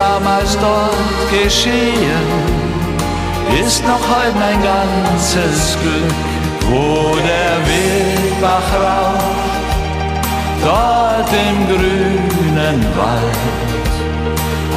[0.00, 2.28] damals dort geschehen,
[3.64, 6.14] ist noch heute mein ganzes Glück,
[6.70, 9.56] wo der Wildbach raucht,
[10.62, 13.88] dort im grünen Wald.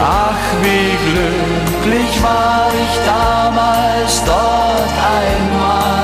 [0.03, 6.00] Ach, wie glücklich war ich damals dort einmal.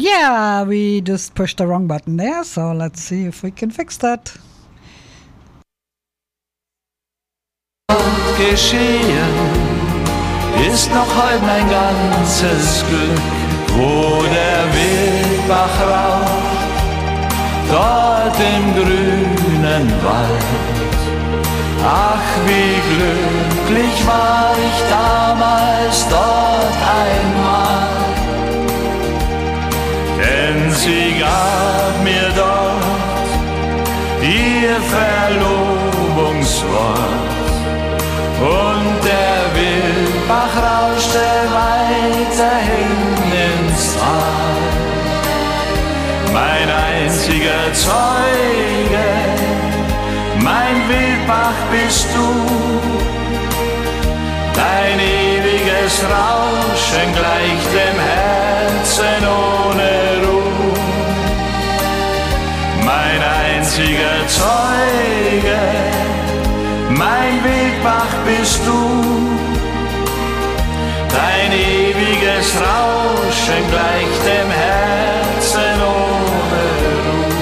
[0.00, 3.98] Yeah, we just pushed the wrong button there, so let's see if we can fix
[3.98, 4.32] that.
[8.38, 9.36] Geschehen
[10.66, 13.20] ist noch heute mein ganzes Glück,
[13.76, 16.60] wo der Wildbach raucht,
[17.70, 20.44] dort im grünen Wald.
[21.84, 27.79] Ach, wie glücklich war ich damals dort einmal
[30.80, 33.28] sie gab mir dort
[34.22, 37.52] ihr Verlobungswort
[38.40, 41.24] und der Wildbach rauschte
[41.60, 43.00] weiterhin
[43.46, 44.58] ins Tal.
[46.32, 49.08] Mein einziger Zeuge,
[50.48, 52.28] mein Wildbach bist du,
[54.54, 57.59] dein ewiges Rauschen gleicht
[63.70, 65.60] einziger Zeuge,
[66.88, 68.80] mein Wegbach bist du,
[71.08, 76.64] dein ewiges Rauschen gleicht dem Herzen ohne
[77.06, 77.38] Ruhe.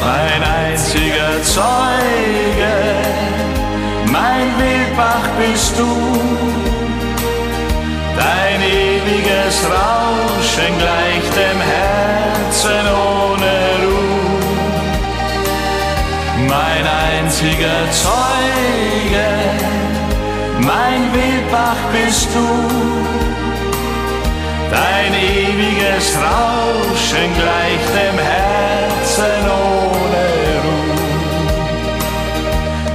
[0.00, 2.74] Mein einziger Zeuge,
[4.10, 5.92] mein Wildbach bist du,
[8.18, 11.05] dein ewiges Rauschen gleicht
[17.66, 19.28] einziger Zeuge,
[20.60, 22.48] mein Wildbach bist du,
[24.70, 30.26] dein ewiges Rauschen gleicht dem Herzen ohne
[30.64, 30.96] Ruhe.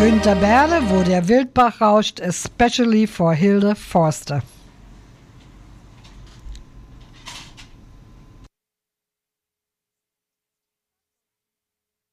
[0.04, 4.42] Günter Berle, wo der Wildbach rauscht, especially for Hilde Forster.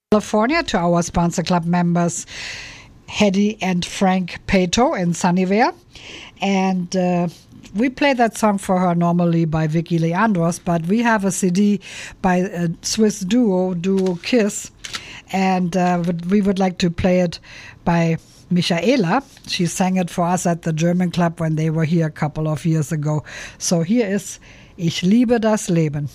[0.10, 2.26] California to our sponsor club members,
[3.10, 5.74] Hedy and Frank Pato in Sunnyvale.
[6.42, 7.28] And uh,
[7.76, 11.82] we play that song for her normally by Vicky Leandros, but we have a CD
[12.22, 14.72] by a Swiss duo, Duo Kiss,
[15.32, 17.40] and uh, we would like to play it
[17.86, 18.18] by
[18.50, 19.24] Michaela.
[19.48, 22.48] She sang it for us at the German Club when they were here a couple
[22.48, 23.24] of years ago.
[23.58, 24.40] So here is
[24.78, 26.10] Ich liebe das Leben.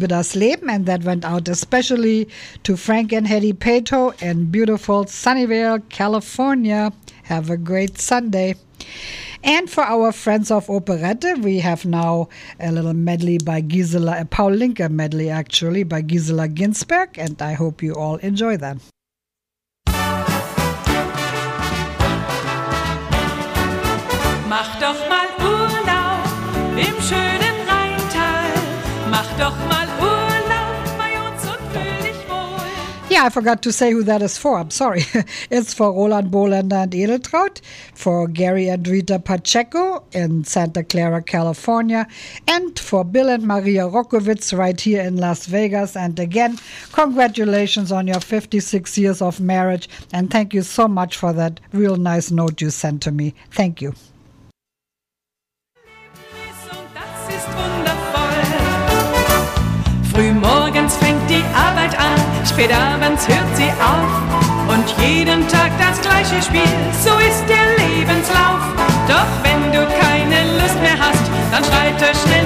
[0.00, 2.26] Liebe das Leben, and that went out especially
[2.62, 6.90] to Frank and Hetty Pato in beautiful Sunnyvale, California.
[7.24, 8.54] Have a great Sunday.
[9.44, 14.24] And for our friends of Operette, we have now a little medley by Gisela, a
[14.24, 18.78] Paul Linker medley actually by Gisela Ginsberg, and I hope you all enjoy that.
[24.48, 25.69] Mach doch mal
[33.20, 34.58] Yeah, I forgot to say who that is for.
[34.58, 35.02] I'm sorry.
[35.50, 37.60] it's for Roland Bolander and Edeltraut,
[37.92, 42.06] for Gary and Rita Pacheco in Santa Clara, California,
[42.48, 45.96] and for Bill and Maria Rokowitz right here in Las Vegas.
[45.96, 46.58] And again,
[46.92, 49.86] congratulations on your 56 years of marriage.
[50.14, 53.34] And thank you so much for that real nice note you sent to me.
[53.50, 53.92] Thank you.
[60.20, 64.12] Frühmorgens fängt die Arbeit an, spät abends hört sie auf.
[64.68, 66.68] Und jeden Tag das gleiche Spiel,
[67.02, 68.60] so ist der Lebenslauf.
[69.08, 72.39] Doch wenn du keine Lust mehr hast, dann schreite schnell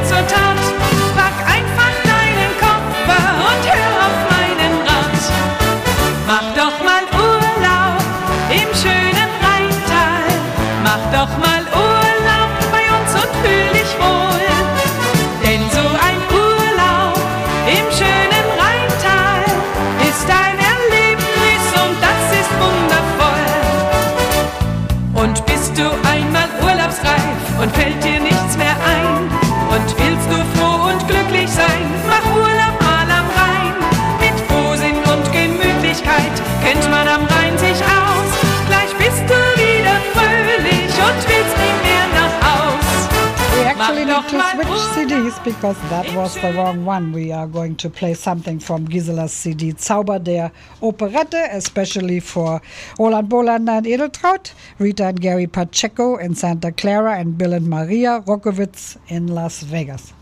[44.29, 47.13] to switch CDs because that was the wrong one.
[47.13, 50.51] We are going to play something from Gisela's CD Zauber der
[50.81, 52.63] Operette, especially for
[52.99, 58.23] Roland Bolander and Edeltraut, Rita and Gary Pacheco in Santa Clara, and Bill and Maria
[58.27, 60.13] Rokowitz in Las Vegas.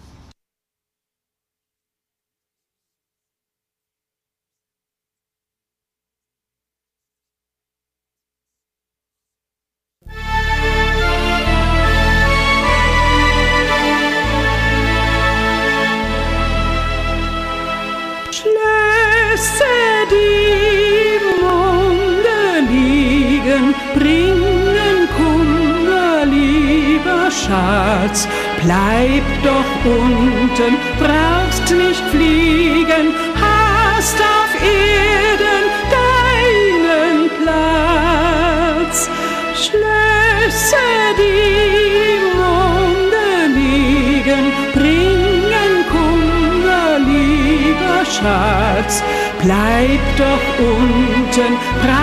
[27.44, 28.28] Schatz.
[28.62, 35.64] Bleib doch unten, brauchst nicht fliegen, hast auf Erden
[35.96, 39.08] deinen Platz.
[39.54, 43.26] Schlösser, die im Monde
[43.58, 44.44] liegen,
[44.74, 49.02] bringen Kummer, lieber Schatz.
[49.42, 52.01] Bleib doch unten, brauchst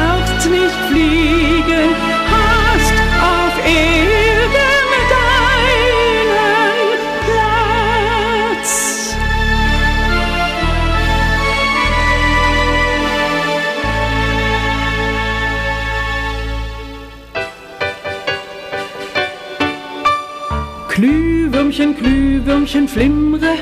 [22.50, 23.58] Glühwürmchen, flimmre,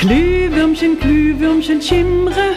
[0.00, 2.56] Glühwürmchen, Glühwürmchen, schimmre,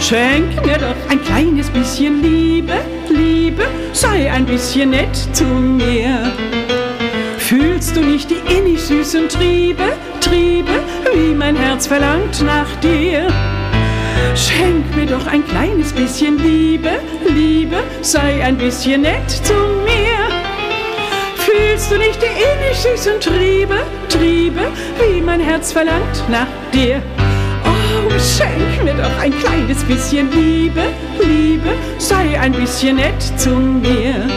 [0.07, 2.73] Schenk mir doch ein kleines bisschen Liebe,
[3.09, 6.31] Liebe, sei ein bisschen nett zu mir.
[7.39, 10.73] Fühlst du nicht die innig süßen Triebe, Triebe,
[11.11, 13.25] wie mein Herz verlangt nach dir?
[14.35, 20.19] Schenk mir doch ein kleines bisschen Liebe, Liebe, sei ein bisschen nett zu mir.
[21.35, 24.67] Fühlst du nicht die innig süßen Triebe, Triebe,
[24.99, 27.01] wie mein Herz verlangt nach dir?
[28.25, 30.81] Schenk mir doch ein kleines bisschen Liebe,
[31.19, 34.27] Liebe, sei ein bisschen nett zu mir.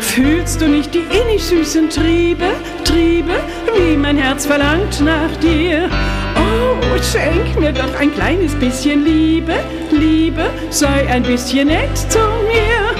[0.00, 2.50] Fühlst du nicht die innig süßen Triebe,
[2.84, 3.32] Triebe,
[3.74, 5.88] wie mein Herz verlangt nach dir?
[6.36, 9.54] Oh, schenk mir doch ein kleines bisschen Liebe,
[9.90, 12.94] Liebe, sei ein bisschen nett zu mir.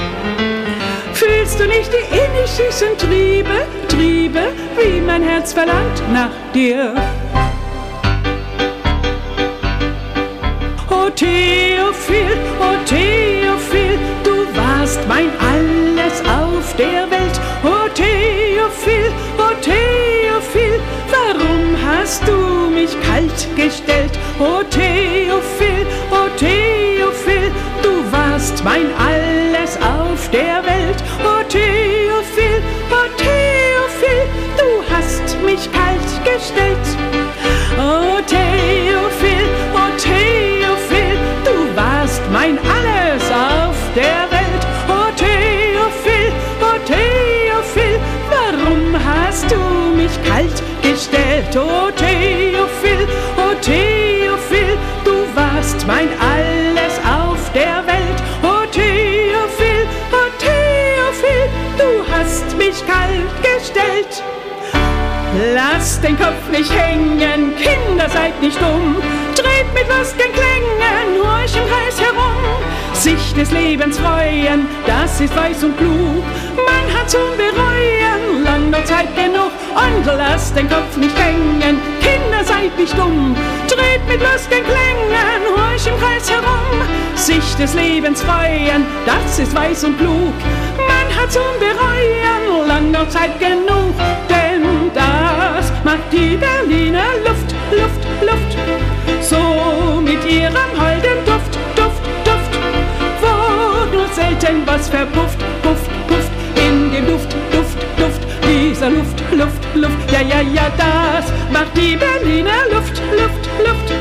[1.13, 6.95] Fühlst du nicht die innig süßen Triebe, Triebe, wie mein Herz verlangt nach dir?
[11.17, 17.41] Theophil, oh Theophil, du warst mein Alles auf der Welt.
[17.63, 20.81] Oh Theophil, oh Theophil,
[21.11, 24.19] warum hast du mich kalt gestellt?
[24.41, 29.14] Oh Theophil, oh Theophil, du warst mein Alles
[51.45, 51.57] gestellt?
[51.57, 58.23] Oh Theophil, oh Theophil, du warst mein Alles auf der Welt.
[58.43, 61.49] Oh Theophil, oh Theophil,
[61.79, 64.23] du hast mich kalt gestellt.
[65.55, 68.97] Lasst den Kopf nicht hängen, Kinder seid nicht dumm.
[69.35, 72.45] Dreht mit lustigen Klängen ruhig im Kreis herum.
[72.93, 76.25] Sich des Lebens freuen, das ist weiß und klug.
[76.57, 79.51] Man hat zum Bereuen lang noch Zeit genug.
[79.75, 83.35] Und lasst den Kopf nicht hängen, Kinder seid nicht dumm.
[83.67, 86.77] Dreht mit lustigen Klängen ruhig im Kreis herum.
[87.17, 90.35] Sich des Lebens freuen, das ist weiß und klug.
[90.77, 92.25] Man hat zum Bereuen
[92.67, 93.95] lang noch Zeit genug.
[94.29, 98.59] Denn das macht die Berliner Luft, Luft, Luft.
[99.21, 102.53] So mit ihrem holden Duft, Duft, Duft.
[103.21, 105.84] Wo nur selten was verpufft, pufft,
[108.85, 110.13] Dieser Luft, Luft, Luft.
[110.13, 113.95] Ja, ja, ja, das macht die Berliner Luft, Luft, Luft.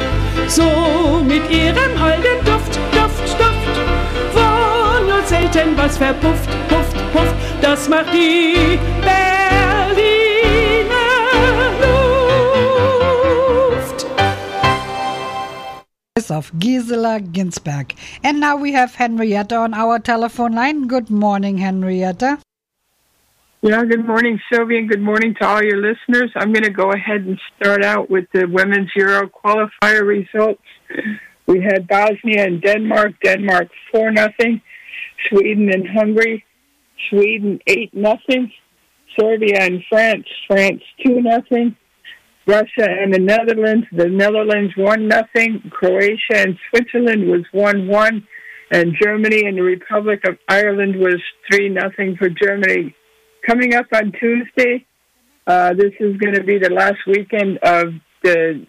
[0.49, 3.79] So mit ihrem holden Duft, Duft, Duft.
[4.33, 7.33] Wo nur selten was verpufft, pufft, pufft.
[7.61, 9.93] Das macht die Berliner
[13.71, 14.05] Luft.
[16.29, 17.95] Of Gisela Ginsberg.
[18.21, 20.87] And now we have Henrietta on our telephone line.
[20.89, 22.37] Good morning, Henrietta.
[23.65, 26.29] Yeah, good morning, Sylvia, and good morning to all your listeners.
[26.35, 30.61] I'm going to go ahead and start out with the women's Euro qualifier results.
[31.47, 34.61] We had Bosnia and Denmark, Denmark 4 nothing,
[35.29, 36.43] Sweden and Hungary,
[37.09, 38.51] Sweden 8 nothing,
[39.17, 41.77] Serbia and France, France 2 nothing,
[42.45, 48.27] Russia and the Netherlands, the Netherlands 1 nothing, Croatia and Switzerland was 1 1,
[48.71, 52.93] and Germany and the Republic of Ireland was 3 nothing for Germany
[53.45, 54.85] coming up on Tuesday.
[55.45, 58.65] Uh, this is going to be the last weekend of the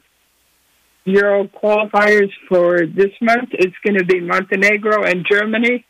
[1.05, 3.51] Euro qualifiers for this month.
[3.53, 5.85] It's going to be Montenegro and Germany,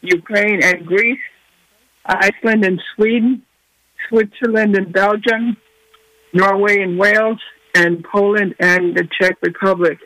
[0.00, 1.20] Ukraine and Greece,
[2.06, 3.42] Iceland and Sweden,
[4.08, 5.56] Switzerland and Belgium,
[6.32, 7.40] Norway and Wales,
[7.74, 9.98] and Poland and the Czech Republic.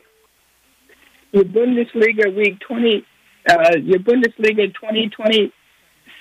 [1.32, 3.04] Your Bundesliga week 20,
[3.48, 5.52] uh, your Bundesliga 2020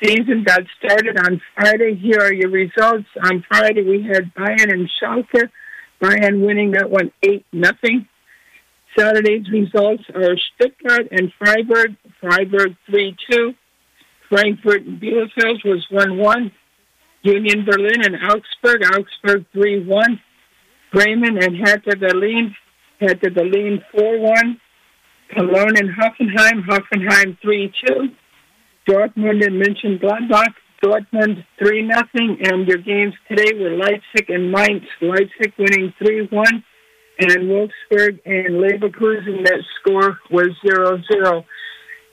[0.04, 1.96] season got started on Friday.
[1.96, 3.08] Here are your results.
[3.24, 5.50] On Friday, we had Bayern and Schalke.
[6.01, 8.08] Bayern winning that one 8 nothing.
[8.98, 11.96] Saturday's results are Stuttgart and Freiburg.
[12.20, 13.54] Freiburg 3 2.
[14.30, 16.51] Frankfurt and Bielefeld was 1 1.
[17.24, 18.84] Union Berlin and Augsburg.
[18.84, 20.22] Augsburg 3 1.
[20.94, 22.56] Bremen and Hertha Berlin.
[23.00, 24.62] Hertha Berlin 4 1.
[25.36, 26.66] Cologne and Hoffenheim.
[26.66, 28.10] Hoffenheim 3 2.
[28.88, 30.53] Dortmund and Mönchengladbach.
[30.84, 34.84] Dortmund 3 nothing, and your games today were Leipzig and Mainz.
[35.01, 36.63] Leipzig winning 3 1,
[37.20, 41.46] and Wolfsburg and Leverkusen, that score was 0 0.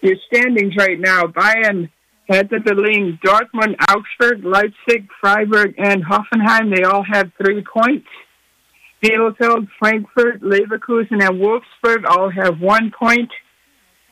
[0.02, 1.90] Your standings right now Bayern,
[2.28, 8.06] Hertha Berlin, Dortmund, Augsburg, Leipzig, Freiburg, and Hoffenheim, they all have three points.
[9.04, 13.30] Bielefeld, Frankfurt, Leverkusen, and Wolfsburg all have one point.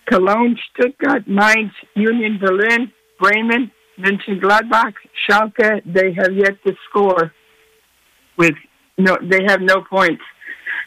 [0.07, 4.95] Cologne, Stuttgart, Mainz, Union Berlin, Bremen, Mönchengladbach,
[5.29, 7.33] Schalke, they have yet to score
[8.37, 8.55] with
[8.99, 10.23] no they have no points.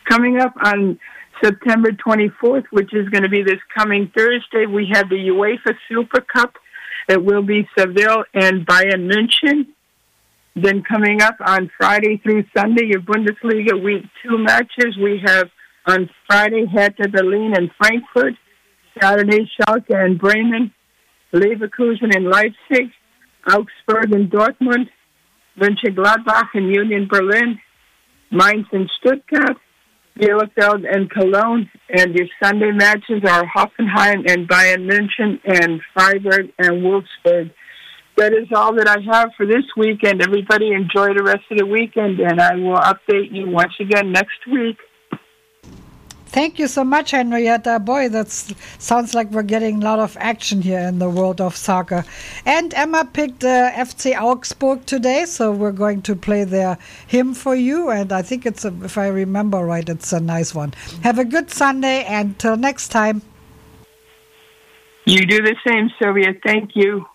[0.10, 1.00] Coming up on
[1.44, 6.22] September 24th, which is going to be this coming Thursday, we have the UEFA Super
[6.22, 6.54] Cup.
[7.08, 9.68] It will be Seville and Bayern München.
[10.56, 14.98] Then coming up on Friday through Sunday, your Bundesliga Week 2 matches.
[15.02, 15.50] We have
[15.86, 18.36] on Friday Hertha Berlin and Frankfurt.
[19.00, 20.72] Saturday, Schalke and Bremen.
[21.34, 22.92] Leverkusen in Leipzig,
[23.48, 24.88] Augsburg in Dortmund,
[25.60, 27.60] Mönchengladbach in Union Berlin,
[28.32, 29.58] Mainz in Stuttgart,
[30.18, 36.82] Bielefeld and Cologne, and your Sunday matches are Hoffenheim and Bayern München and Freiburg and
[36.84, 37.52] Wolfsburg.
[38.18, 40.22] That is all that I have for this weekend.
[40.22, 44.48] Everybody enjoy the rest of the weekend, and I will update you once again next
[44.50, 44.78] week.
[46.36, 47.80] Thank you so much, Henrietta.
[47.80, 51.56] Boy, that sounds like we're getting a lot of action here in the world of
[51.56, 52.04] soccer.
[52.46, 57.56] And Emma picked uh, FC Augsburg today, so we're going to play their hymn for
[57.56, 57.90] you.
[57.90, 60.74] And I think it's, a, if I remember right, it's a nice one.
[61.04, 63.22] Have a good Sunday, and till next time.
[65.06, 66.34] You do the same, Sylvia.
[66.46, 67.06] Thank you.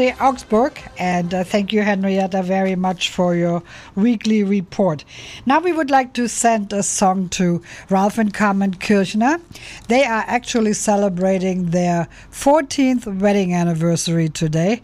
[0.00, 3.62] FC Augsburg, and uh, thank you, Henrietta, very much for your
[3.94, 5.04] weekly report.
[5.44, 9.40] Now we would like to send a song to Ralph and Carmen Kirchner.
[9.88, 14.80] They are actually celebrating their 14th wedding anniversary today.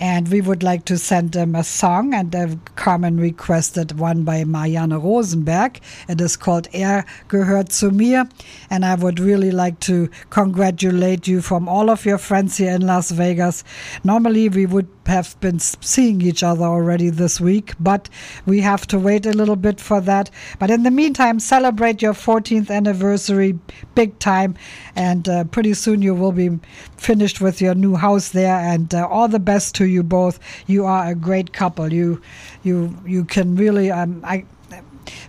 [0.00, 4.44] And we would like to send them a song, and uh, Carmen requested one by
[4.44, 5.78] Marianne Rosenberg.
[6.08, 8.26] It is called Er gehört zu mir,
[8.70, 12.86] and I would really like to congratulate you from all of your friends here in
[12.86, 13.62] Las Vegas.
[14.02, 18.08] Normally, we would have been seeing each other already this week, but
[18.46, 20.30] we have to wait a little bit for that.
[20.58, 23.58] But in the meantime, celebrate your 14th anniversary
[23.94, 24.54] big time,
[24.96, 26.58] and uh, pretty soon you will be
[26.96, 28.56] finished with your new house there.
[28.56, 30.38] And uh, all the best to you both.
[30.66, 31.92] You are a great couple.
[31.92, 32.22] You,
[32.62, 33.90] you, you can really.
[33.90, 34.44] Um, I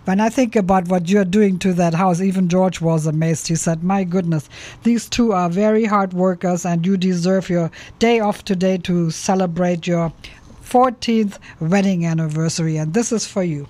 [0.04, 3.48] when I think about what you're doing to that house, even George was amazed.
[3.48, 4.48] He said, My goodness,
[4.82, 9.86] these two are very hard workers, and you deserve your day off today to celebrate
[9.86, 10.12] your
[10.64, 12.76] 14th wedding anniversary.
[12.76, 13.68] And this is for you.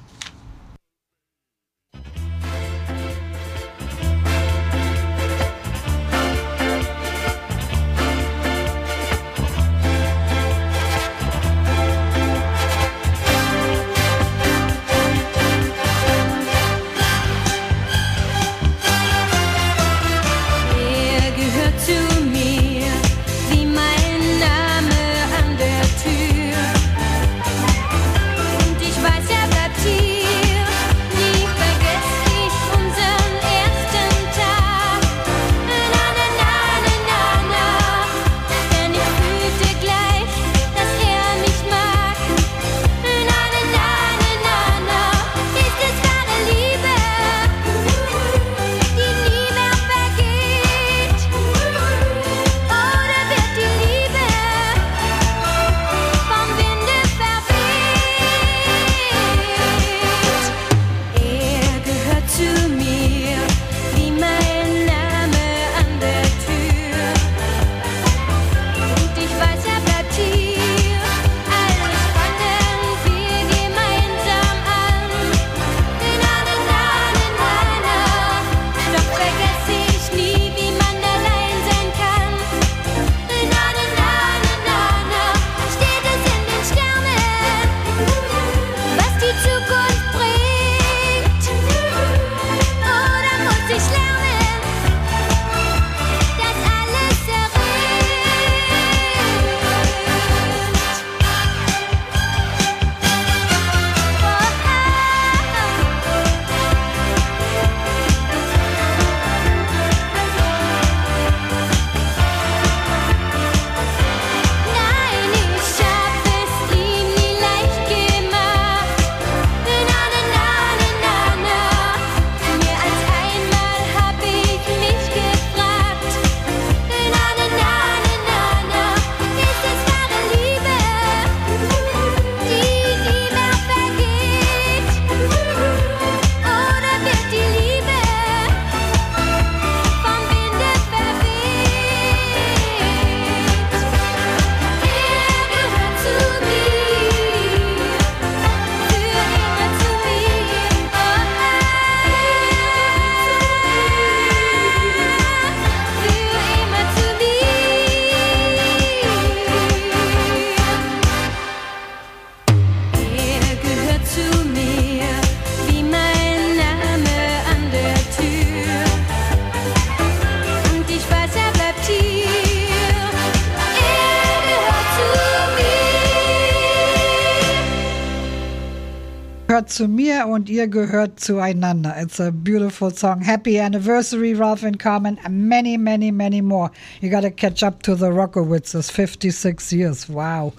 [179.52, 181.94] Gehört zu mir und ihr gehört zueinander.
[182.00, 183.20] It's a beautiful song.
[183.20, 185.18] Happy anniversary, Ralph and Carmen.
[185.28, 186.70] Many, many, many more.
[187.02, 188.90] You got to catch up to the Rockowitzes.
[188.90, 190.08] 56 years.
[190.08, 190.54] Wow.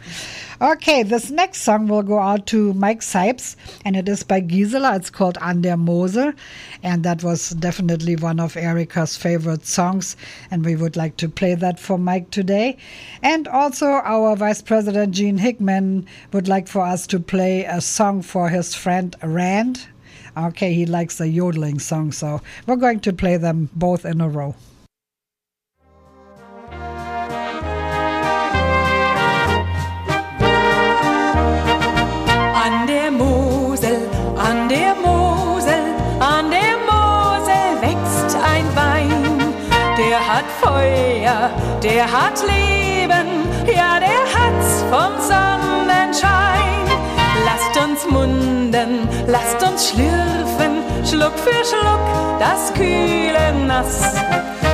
[0.61, 4.95] Okay, this next song will go out to Mike Sipes, and it is by Gisela.
[4.95, 6.31] It's called An der Mosel,
[6.83, 10.15] and that was definitely one of Erika's favorite songs,
[10.51, 12.77] and we would like to play that for Mike today.
[13.21, 18.21] And also, our Vice President Gene Hickman would like for us to play a song
[18.21, 19.87] for his friend Rand.
[20.35, 24.27] Okay, he likes the yodeling song, so we're going to play them both in a
[24.27, 24.55] row.
[32.63, 34.03] An der Mosel,
[34.37, 35.85] an der Mosel,
[36.19, 39.53] an der Mosel wächst ein Wein.
[39.97, 43.27] Der hat Feuer, der hat Leben,
[43.65, 45.72] ja, der hat's vom Sonnenschein.
[49.27, 54.13] Lasst uns schlürfen, Schluck für Schluck das kühle Nass.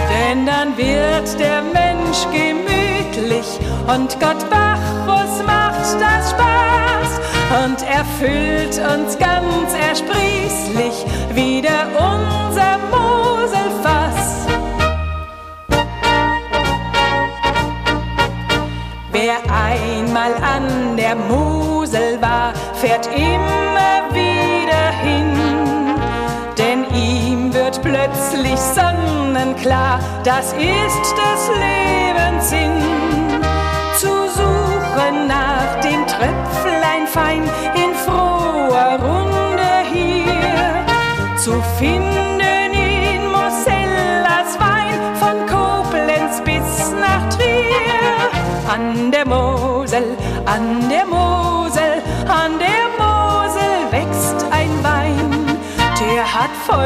[0.10, 9.18] Denn dann wird der Mensch gemütlich und Gott Bacchus macht das Spaß und erfüllt uns
[9.18, 14.48] ganz ersprießlich wieder unser Moselfass.
[19.12, 23.69] Wer einmal an der Mosel war, fährt immer
[25.04, 25.96] hin.
[26.58, 32.78] Denn ihm wird plötzlich sonnenklar, das ist des Lebens Sinn.
[33.98, 37.44] Zu suchen nach dem Tröpflein fein
[37.76, 37.89] in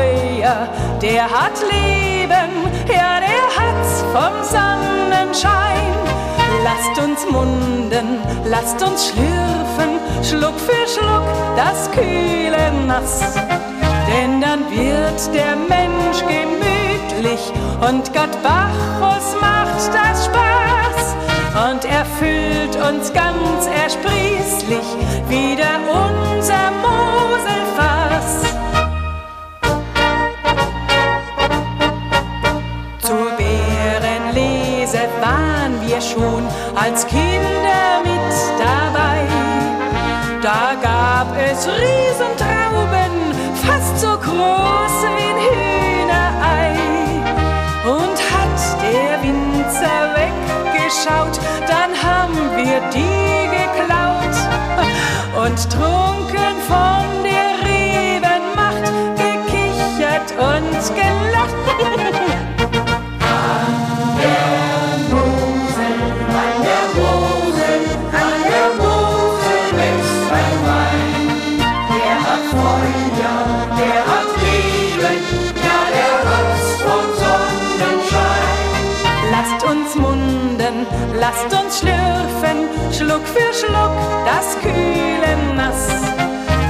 [0.03, 0.13] hat
[0.43, 0.67] Feuer,
[1.01, 2.51] der hat Leben,
[2.87, 5.93] ja, der hat's vom Sonnenschein.
[6.63, 11.23] Lasst uns munden, lasst uns schlürfen, Schluck für Schluck
[11.55, 13.35] das kühle Nass.
[14.07, 21.15] Denn dann wird der Mensch gemütlich und Gott Bacchus macht das Spaß
[21.71, 24.85] und erfüllt uns ganz ersprießlich
[25.29, 27.02] wieder unser Moselfass.
[36.75, 39.21] Als Kinder mit dabei.
[40.41, 43.33] Da gab es Riesentrauben,
[43.65, 46.75] fast so groß wie ein Hühnerei.
[47.85, 53.22] Und hat der Winzer weggeschaut, dann haben wir die
[83.73, 85.87] Schluck das kühle Nass.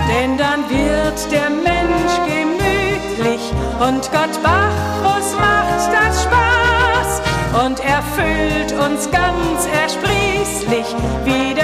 [0.10, 3.42] Denn dann wird der Mensch gemütlich
[3.80, 11.63] und Gott Bacchus macht das Spaß und erfüllt uns ganz ersprießlich wieder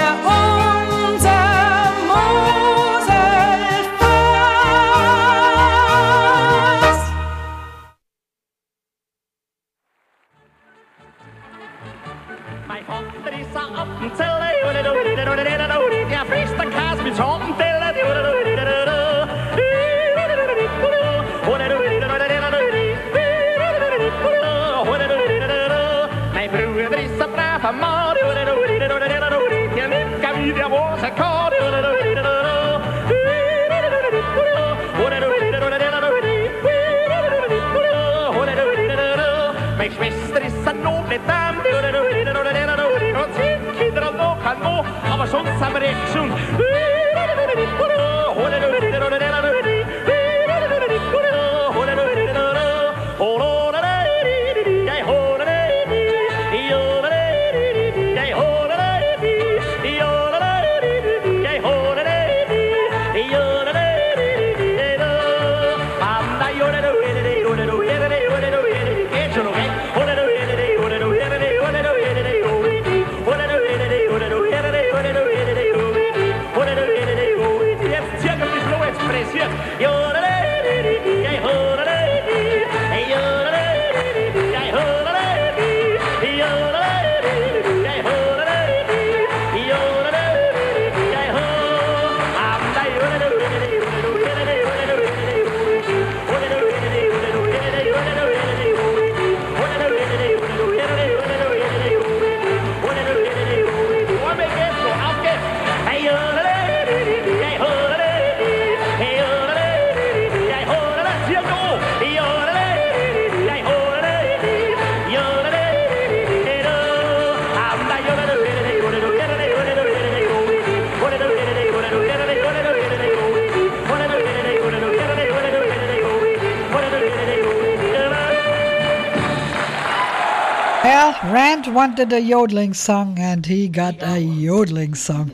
[131.70, 135.30] wanted a yodeling song, and he got a yodeling song.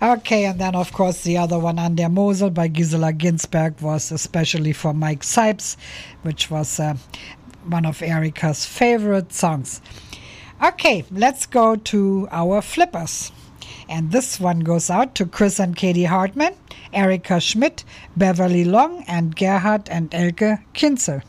[0.00, 4.10] Okay, and then, of course, the other one, An der Mosel by Gisela Ginsberg, was
[4.10, 5.76] especially for Mike Sipes,
[6.22, 6.96] which was uh,
[7.68, 9.82] one of Erica's favorite songs.
[10.64, 13.30] Okay, let's go to our flippers.
[13.88, 16.54] And this one goes out to Chris and Katie Hartman,
[16.92, 17.84] Erica Schmidt,
[18.16, 21.22] Beverly Long, and Gerhard and Elke Kinzel.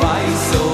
[0.00, 0.69] why so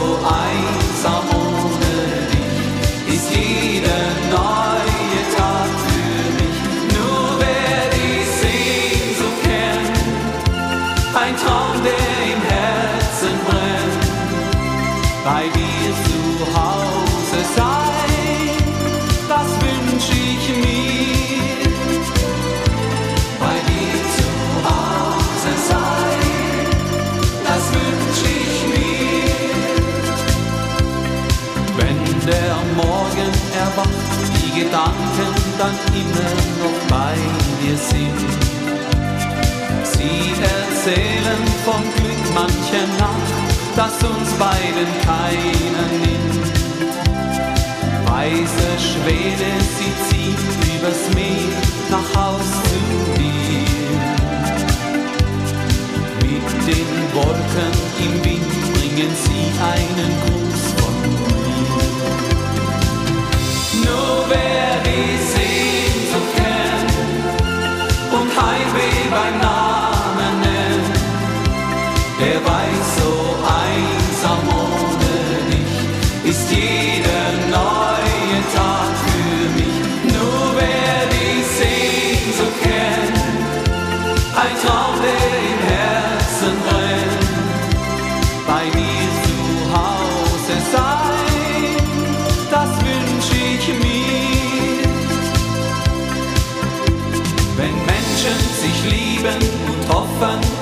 [34.67, 36.31] Gedanken dann immer
[36.63, 37.15] noch bei
[37.63, 38.31] dir sind.
[39.85, 43.37] Sie erzählen vom Glück mancher Nacht,
[43.77, 46.47] das uns beiden keiner nimmt.
[48.11, 50.45] Weiße Schwede, sie zieht
[50.75, 51.61] übers Meer
[51.91, 53.67] nach Haus zu dir.
[56.23, 60.76] Mit den Wolken im Wind bringen sie einen Gruß
[72.21, 73.13] der weiß so
[73.63, 75.15] einsam ohne
[75.51, 77.46] dich ist jeder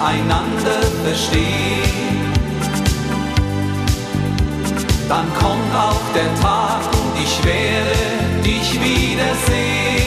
[0.04, 2.32] einander verstehen,
[5.08, 10.03] dann kommt auch der Tag und ich werde dich wiedersehen.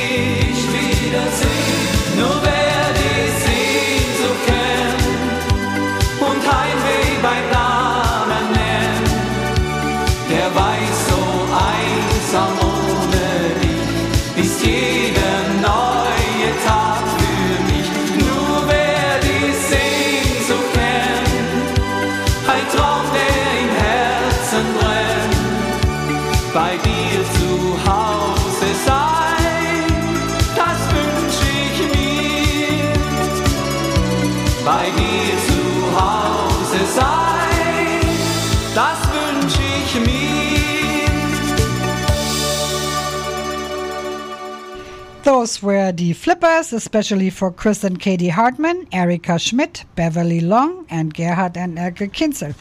[45.27, 51.13] Those were the flippers, especially for Chris and Katie Hartman, Erika Schmidt, Beverly Long, and
[51.13, 52.55] Gerhard and Elke Kinzel.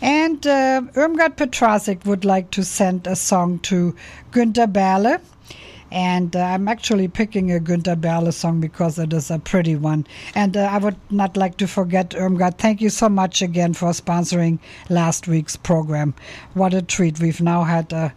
[0.00, 3.96] And uh, Irmgard Petrasik would like to send a song to
[4.30, 5.20] Günter Berle.
[5.90, 10.06] And uh, I'm actually picking a Günter Berle song because it is a pretty one.
[10.36, 13.90] And uh, I would not like to forget, Irmgard, thank you so much again for
[13.90, 16.14] sponsoring last week's program.
[16.54, 17.18] What a treat.
[17.18, 18.10] We've now had, uh,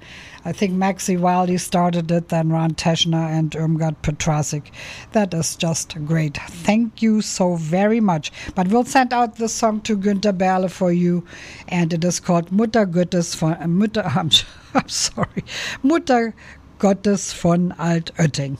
[0.45, 4.71] I think Maxi Wiley started it, then Ron Teschner and Irmgard Petrasik.
[5.11, 6.37] That is just great.
[6.37, 8.31] Thank you so very much.
[8.55, 11.25] But we'll send out the song to Günter Berle for you,
[11.67, 14.29] and it is called Mutter Gottes von, uh, Mutter, I'm,
[14.73, 15.43] I'm sorry,
[15.83, 16.33] Mutter
[16.77, 18.57] Gottes von Altötting.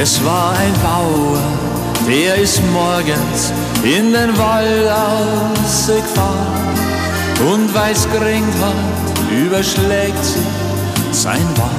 [0.00, 1.38] Es war ein Bauer,
[2.08, 3.52] der ist morgens
[3.84, 6.78] in den Wald ausgefahren
[7.52, 8.74] und weil's geringt hat,
[9.30, 10.42] überschlägt sich
[11.12, 11.70] sein Wald.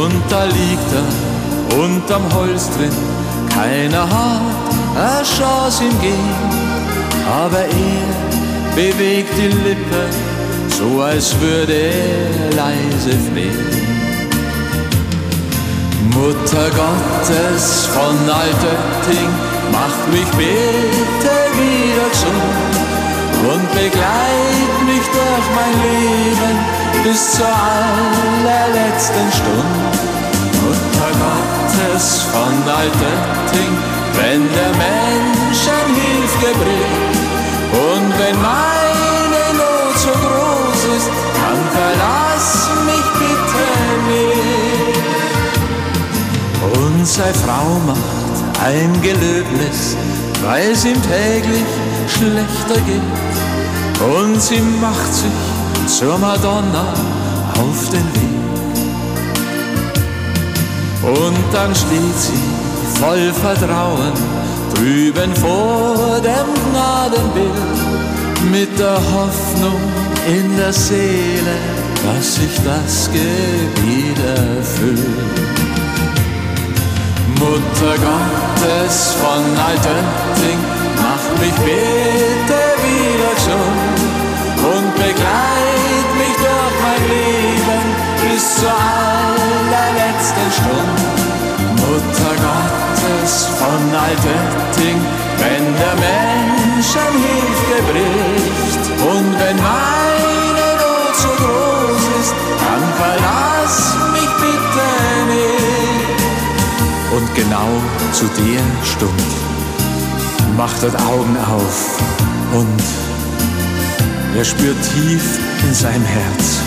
[0.00, 2.92] Und da liegt er unterm Holz drin,
[3.52, 4.40] keiner hat
[4.96, 6.34] eine Chance ihm gehen,
[7.28, 10.06] aber er bewegt die Lippe,
[10.68, 13.85] so als würde er leise flehen.
[16.16, 19.28] Mutter Gottes von Altötting,
[19.70, 22.74] mach mich bitte wieder gesund
[23.52, 26.56] und begleit mich durch mein Leben
[27.04, 29.88] bis zur allerletzten Stunde.
[30.62, 33.72] Mutter Gottes von Altötting,
[34.16, 37.26] wenn der Menschen Hilfe bricht
[37.72, 41.10] und wenn meine Not so groß ist,
[41.40, 43.66] dann verlass mich bitte
[44.08, 44.35] nicht.
[47.06, 49.96] Seine Frau macht ein Gelöbnis,
[50.44, 51.64] weil es ihm täglich
[52.08, 53.00] schlechter geht.
[54.02, 55.30] Und sie macht sich
[55.86, 56.92] zur Madonna
[57.60, 58.36] auf den Weg.
[61.02, 64.12] Und dann steht sie voll Vertrauen
[64.74, 69.80] drüben vor dem Gnadenbild mit der Hoffnung
[70.26, 71.56] in der Seele,
[72.04, 74.18] dass sich das Gebiet
[74.58, 75.65] erfüllt.
[77.38, 80.58] Mutter Gottes von Altötting,
[80.96, 83.98] mach mich bitte wieder gesund
[84.72, 87.84] und begleit mich durch mein Leben
[88.22, 91.04] bis zur allerletzten Stunde.
[91.82, 94.98] Mutter Gottes von Altötting,
[95.38, 98.82] wenn der Menschen Hilfe bricht
[99.12, 103.76] und wenn meine Not so groß ist, dann verlass
[104.12, 104.65] mich bitte.
[107.16, 107.68] Und genau
[108.12, 109.10] zu der Stund,
[110.54, 111.98] macht er Augen auf
[112.52, 112.82] und
[114.36, 116.60] er spürt tief in seinem Herz,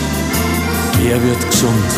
[1.08, 1.90] er wird gesund.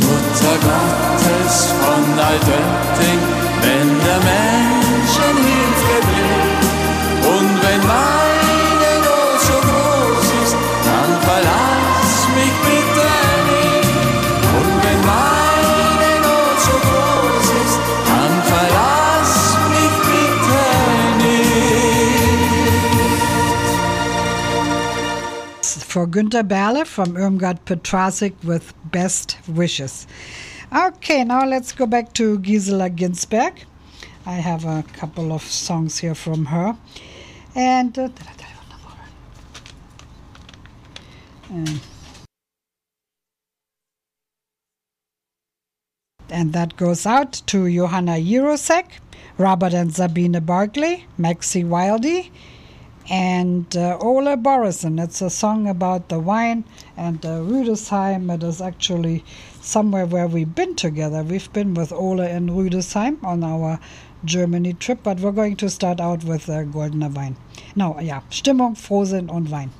[0.00, 3.20] Mutter Gottes von Altötting,
[3.62, 5.78] wenn der Menschen will
[7.38, 8.17] und wenn meine
[26.10, 30.06] Günter Berle from Irmgard Petrasik with Best Wishes.
[30.74, 33.64] Okay, now let's go back to Gisela Ginsberg.
[34.26, 36.76] I have a couple of songs here from her.
[37.54, 37.98] And.
[37.98, 38.08] Uh,
[46.30, 48.84] and that goes out to Johanna Jirosek,
[49.38, 52.30] Robert and Sabine Barkley, Maxi Wildy,
[53.10, 55.02] and uh, Ole Borison.
[55.02, 56.64] It's a song about the wine
[56.96, 58.32] and uh, Rüdesheim.
[58.34, 59.24] It is actually
[59.60, 61.22] somewhere where we've been together.
[61.22, 63.80] We've been with Ole in Rüdesheim on our
[64.24, 67.36] Germany trip, but we're going to start out with uh, Goldener Wein.
[67.74, 69.70] Now, ja, Stimmung, Frohsinn und Wein.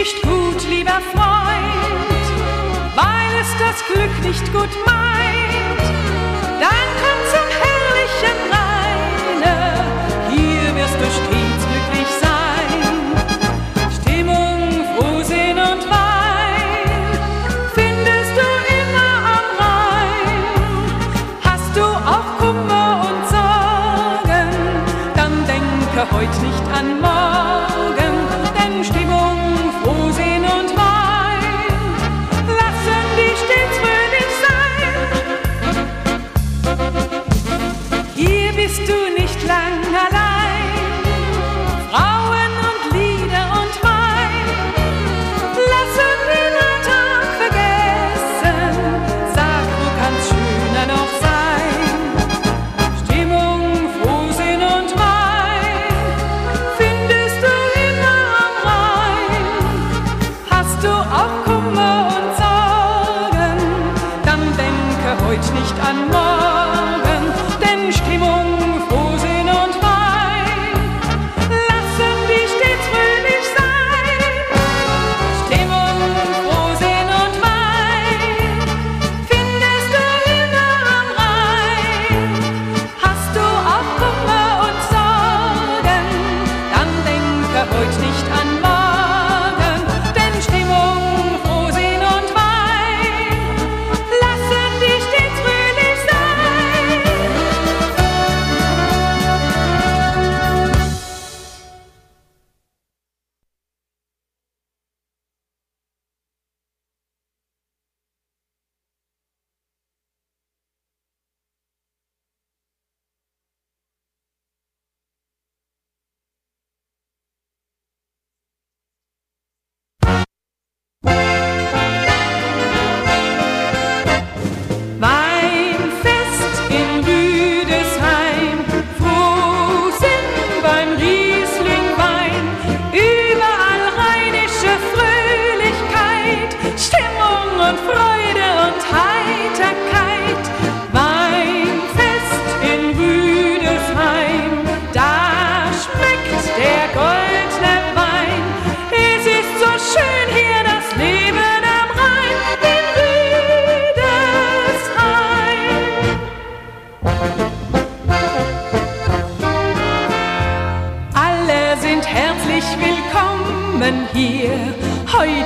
[0.00, 2.24] Nicht gut, lieber Freund,
[2.96, 5.78] weil es das Glück nicht gut meint,
[6.58, 7.20] dann komm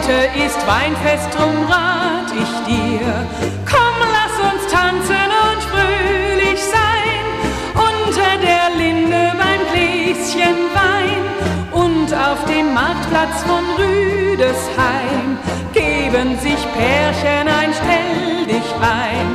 [0.05, 3.27] Heute ist Weinfest, drum rat ich dir.
[3.65, 7.25] Komm, lass uns tanzen und fröhlich sein.
[7.73, 11.25] Unter der Linde beim Gläschen Wein.
[11.73, 15.39] Und auf dem Marktplatz von Rüdesheim
[15.73, 19.34] geben sich Pärchen ein, stell dich ein.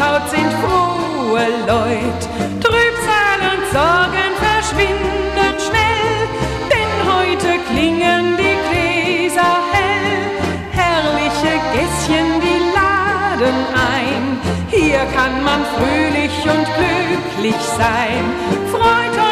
[0.00, 2.22] Nur hinschaut, sind frohe Leut.
[2.60, 6.28] Trübsal und Sorgen verschwinden schnell,
[6.70, 10.30] denn heute klingen die Gläser hell.
[10.72, 14.40] Herrliche Gässchen, die laden ein.
[14.70, 18.24] Hier kann man fröhlich und glücklich sein.
[18.70, 19.29] Freut euch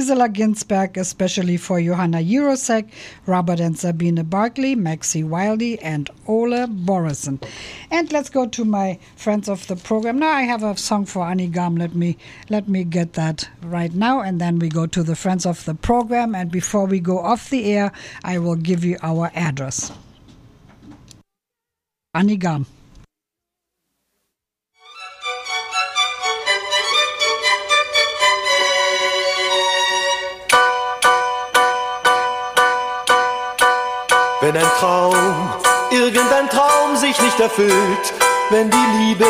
[0.00, 2.88] Gisela Ginsberg, especially for Johanna Jurosek,
[3.26, 7.38] Robert and Sabine Barkley, Maxi Wildy, and Ole Borison.
[7.90, 10.18] And let's go to my friends of the program.
[10.18, 11.76] Now I have a song for Annie Gam.
[11.76, 12.16] Let me
[12.48, 15.74] let me get that right now, and then we go to the friends of the
[15.74, 16.34] program.
[16.34, 17.92] And before we go off the air,
[18.24, 19.92] I will give you our address.
[22.14, 22.64] Annie Gam.
[34.52, 35.14] Wenn ein Traum,
[35.92, 38.12] irgendein Traum sich nicht erfüllt,
[38.50, 39.24] wenn die Liebe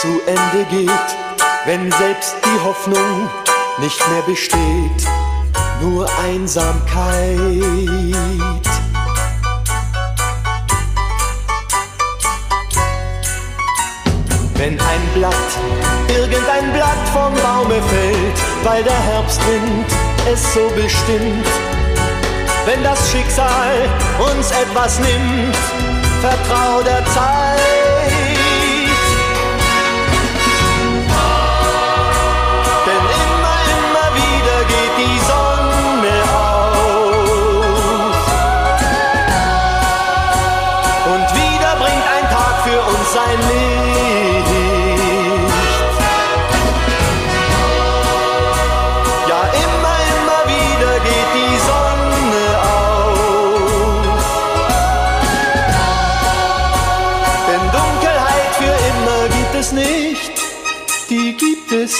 [0.00, 0.88] zu Ende geht,
[1.66, 3.28] wenn selbst die Hoffnung
[3.76, 5.06] nicht mehr besteht,
[5.82, 7.04] nur Einsamkeit.
[14.54, 15.34] Wenn ein Blatt,
[16.08, 19.84] irgendein Blatt vom Baume fällt, weil der Herbstwind
[20.32, 21.46] es so bestimmt,
[22.68, 23.88] wenn das Schicksal
[24.30, 25.56] uns etwas nimmt,
[26.20, 27.77] vertrau der Zeit.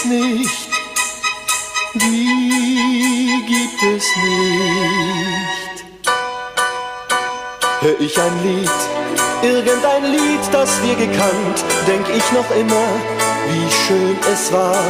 [0.05, 0.69] Nicht,
[1.93, 5.85] die gibt es nicht.
[7.81, 8.79] Hör ich ein Lied,
[9.41, 12.87] irgendein Lied, das wir gekannt, denk ich noch immer,
[13.49, 14.83] wie schön es war.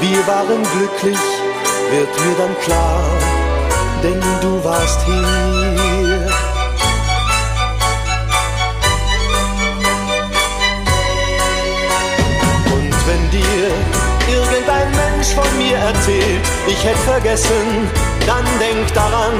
[0.00, 1.20] Wir waren glücklich,
[1.90, 3.04] wird mir dann klar,
[4.02, 5.87] denn du warst hier.
[15.88, 17.90] Erzählt, ich hätte vergessen,
[18.26, 19.34] dann denk daran,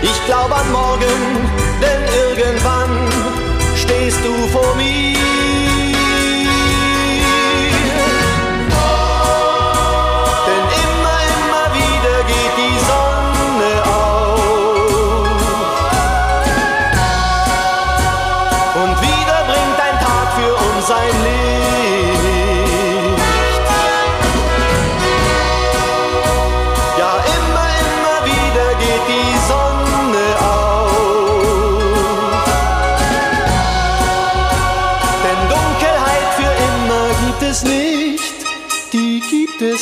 [0.00, 1.20] ich glaub an morgen,
[1.82, 3.43] denn irgendwann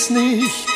[0.03, 0.72] weiß nicht,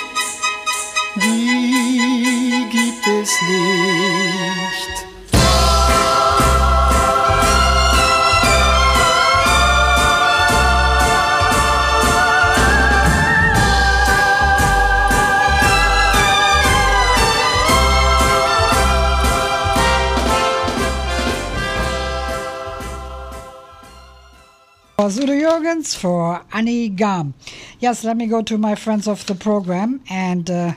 [25.07, 27.35] Was Jürgens for Annie Gam.
[27.79, 30.01] Yes, let me go to my friends of the program.
[30.11, 30.73] And, uh,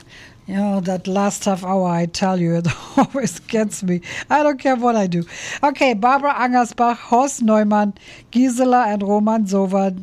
[0.46, 4.02] you know, that last half hour, I tell you, it always gets me.
[4.30, 5.24] I don't care what I do.
[5.64, 7.94] Okay, Barbara Angersbach, Horst Neumann,
[8.30, 10.00] Gisela and Roman Sover,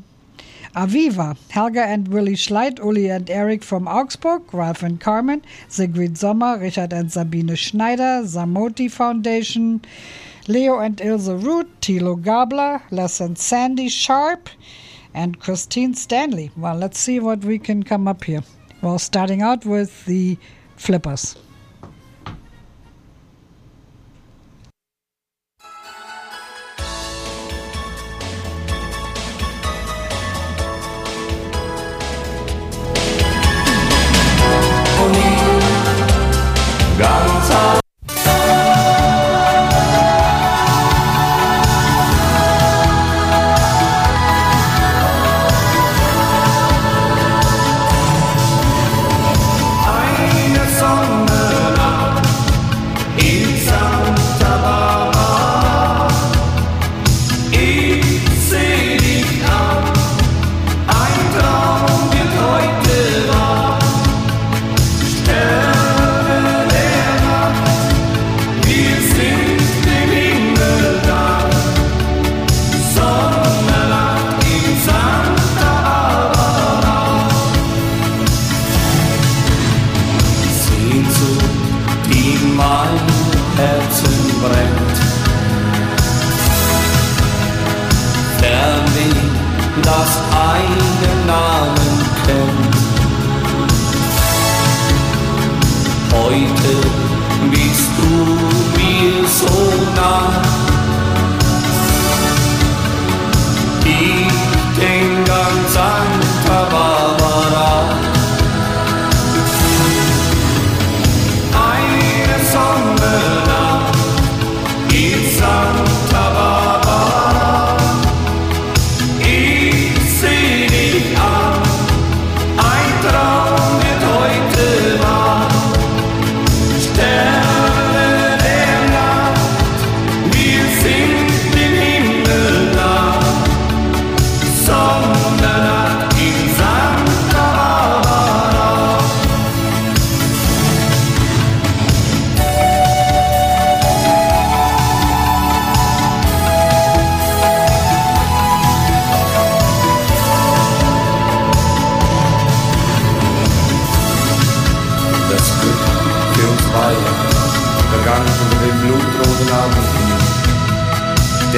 [0.76, 6.58] Aviva, Helga and Willi Schleit, Uli and Eric from Augsburg, Ralph and Carmen, Sigrid Sommer,
[6.58, 9.82] Richard and Sabine Schneider, Samoti Foundation,
[10.50, 14.50] Leo and Ilse Root, Tilo Gabler, Les and Sandy Sharp,
[15.14, 16.52] and Christine Stanley.
[16.56, 18.44] Well, let's see what we can come up here.
[18.82, 20.38] Well, starting out with the
[20.78, 21.36] flippers.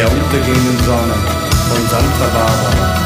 [0.10, 1.16] Der untergehenden Sonne
[1.70, 2.99] von Santa Barbara.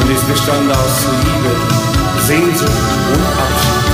[0.00, 1.54] Und es bestand aus Liebe,
[2.26, 2.70] Sehnsucht
[3.12, 3.86] und Abschied.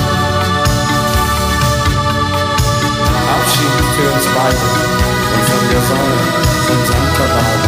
[3.37, 4.67] Abschied für uns beide
[5.35, 6.19] und von der Sonne
[6.67, 7.66] von Santa Barbara.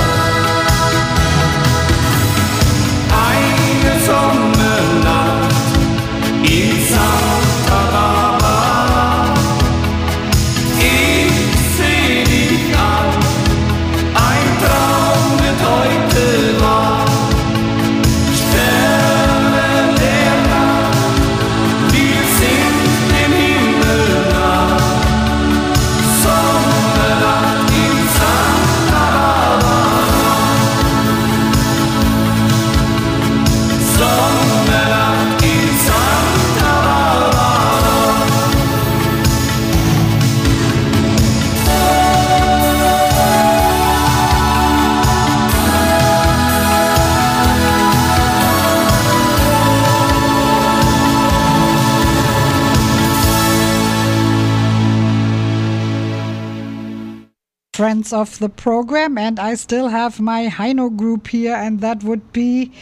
[58.12, 62.72] Of the program, and I still have my Heino group here, and that would be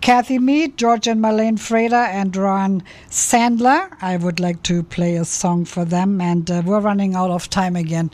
[0.00, 3.90] Kathy Mead, George and Marlene Frader, and Ron Sandler.
[4.00, 7.50] I would like to play a song for them, and uh, we're running out of
[7.50, 8.10] time again.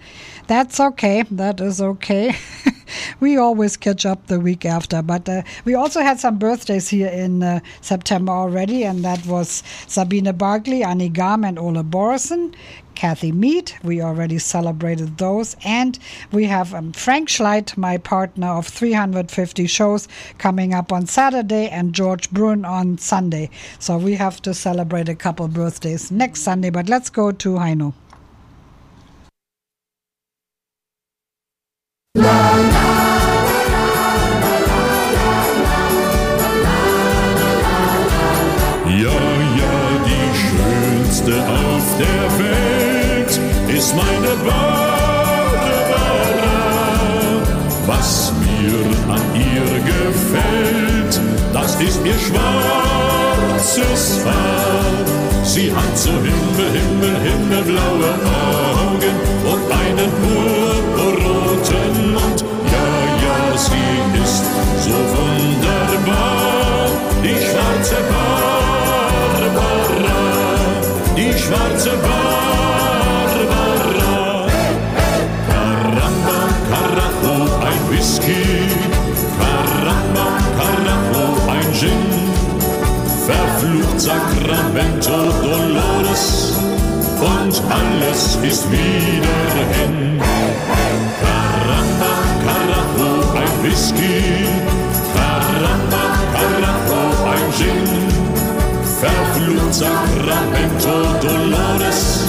[0.47, 1.23] That's okay.
[1.31, 2.37] That is okay.
[3.21, 5.03] we always catch up the week after.
[5.03, 9.62] But uh, we also had some birthdays here in uh, September already, and that was
[9.87, 12.55] Sabine Barkley, Annie Gam, and Ola Borison.
[12.97, 15.55] Kathy Mead, we already celebrated those.
[15.65, 15.99] And
[16.33, 21.93] we have um, Frank Schleit, my partner of 350 shows, coming up on Saturday, and
[21.93, 23.51] George Brun on Sunday.
[23.79, 26.71] So we have to celebrate a couple birthdays next Sunday.
[26.71, 27.95] But let's go to Heino.
[32.17, 32.96] Ja,
[52.19, 55.45] schwarzes Haar.
[55.45, 58.66] Sie hat so Himmel, Himmel, himmelblaue Augen
[84.07, 86.53] Sacramento Dolores
[87.19, 90.23] und alles ist wieder hin.
[91.21, 92.13] Caramba,
[92.45, 94.47] Carajo, ein Whisky,
[95.13, 96.05] Caramba,
[96.35, 97.03] Carajo,
[97.33, 97.83] ein Gin,
[99.01, 102.29] verflucht Sacramento Dolores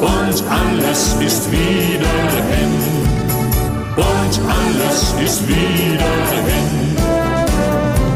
[0.00, 2.72] und alles ist wieder hin.
[3.96, 5.56] Und alles ist wieder
[6.46, 6.81] hin.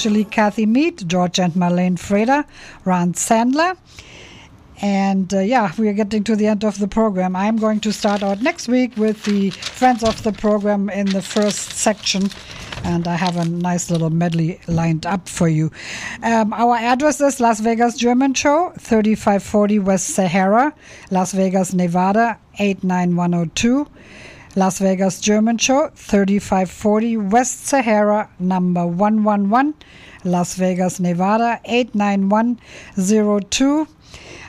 [0.00, 2.46] especially Kathy Mead, George and Marlene Frader,
[2.86, 3.76] Ron Sandler.
[4.80, 7.36] And uh, yeah, we are getting to the end of the program.
[7.36, 11.20] I'm going to start out next week with the friends of the program in the
[11.20, 12.30] first section.
[12.82, 15.70] And I have a nice little medley lined up for you.
[16.22, 20.72] Um, our address is Las Vegas German Show, 3540 West Sahara,
[21.10, 23.86] Las Vegas, Nevada, 89102.
[24.56, 29.74] Las Vegas German Show, 3540 West Sahara, number 111,
[30.24, 33.86] Las Vegas, Nevada, 89102.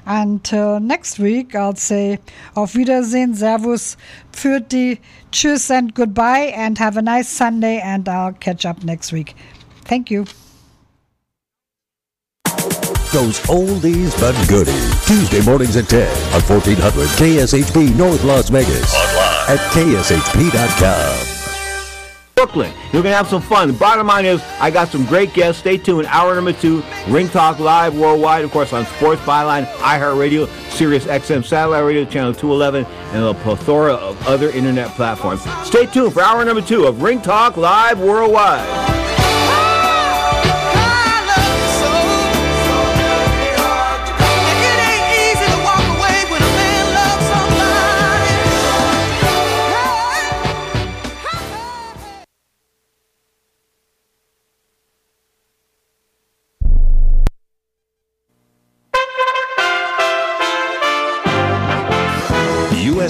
[0.04, 2.18] Until uh, next week, I'll say
[2.56, 3.96] Auf Wiedersehen, Servus,
[4.32, 4.98] Pfirti,
[5.32, 9.36] Tschüss, and goodbye, and have a nice Sunday, and I'll catch up next week.
[9.86, 10.26] Thank you.
[13.12, 15.06] Those oldies but goodies.
[15.06, 18.94] Tuesday mornings at 10 on 1400 KSHP North Las Vegas.
[18.96, 21.28] Online at kshp.com.
[22.36, 22.74] Brooklyn.
[22.94, 23.68] You're going to have some fun.
[23.68, 25.60] The bottom line is, I got some great guests.
[25.60, 26.08] Stay tuned.
[26.08, 31.46] Hour number two, Ring Talk Live worldwide, of course, on Sports Byline, iHeartRadio, Sirius XM
[31.46, 35.42] Satellite Radio, Channel 211, and a plethora of other internet platforms.
[35.68, 39.21] Stay tuned for hour number two of Ring Talk Live worldwide.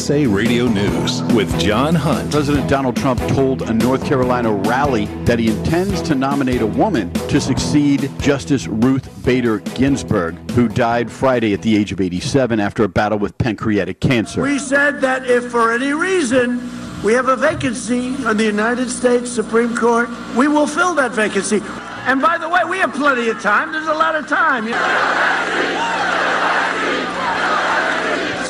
[0.01, 2.31] USA Radio News with John Hunt.
[2.31, 7.13] President Donald Trump told a North Carolina rally that he intends to nominate a woman
[7.29, 12.83] to succeed Justice Ruth Bader Ginsburg, who died Friday at the age of 87 after
[12.83, 14.41] a battle with pancreatic cancer.
[14.41, 16.57] We said that if for any reason
[17.03, 21.61] we have a vacancy on the United States Supreme Court, we will fill that vacancy.
[22.07, 23.71] And by the way, we have plenty of time.
[23.71, 24.65] There's a lot of time.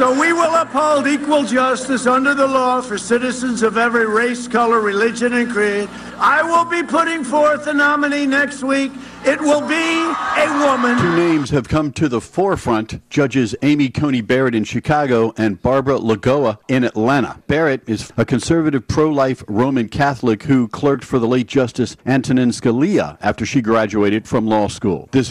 [0.02, 4.82] So we will uphold equal justice under the law for citizens of every race, color,
[4.82, 5.88] religion, and creed.
[6.18, 8.91] I will be putting forth a nominee next week.
[9.24, 10.97] It will be a woman.
[10.97, 15.99] Two names have come to the forefront judges Amy Coney Barrett in Chicago and Barbara
[15.99, 17.38] Lagoa in Atlanta.
[17.45, 22.49] Barrett is a conservative pro life Roman Catholic who clerked for the late Justice Antonin
[22.49, 25.08] Scalia after she graduated from law school.
[25.12, 25.30] This is